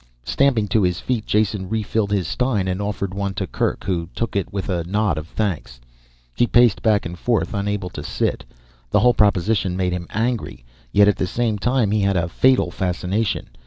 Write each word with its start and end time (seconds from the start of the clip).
Stamping 0.23 0.67
to 0.69 0.81
his 0.81 0.99
feet 0.99 1.27
Jason 1.27 1.69
refilled 1.69 2.09
his 2.11 2.27
stein 2.27 2.67
and 2.67 2.81
offered 2.81 3.13
one 3.13 3.35
to 3.35 3.45
Kerk 3.45 3.83
who 3.83 4.09
took 4.15 4.35
it 4.35 4.51
with 4.51 4.67
a 4.67 4.83
nod 4.85 5.15
of 5.19 5.27
thanks. 5.27 5.79
He 6.35 6.47
paced 6.47 6.81
back 6.81 7.05
and 7.05 7.19
forth, 7.19 7.53
unable 7.53 7.91
to 7.91 8.01
sit. 8.03 8.43
The 8.89 9.01
whole 9.01 9.13
proposition 9.13 9.77
made 9.77 9.93
him 9.93 10.07
angry 10.09 10.65
yet 10.91 11.07
at 11.07 11.17
the 11.17 11.27
same 11.27 11.59
time 11.59 11.91
had 11.91 12.17
a 12.17 12.27
fatal 12.29 12.71
fascination. 12.71 13.49